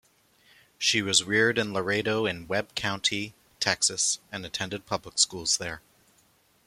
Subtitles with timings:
[0.79, 5.83] She was reared in Laredo in Webb County, Texas, and attended public schools there.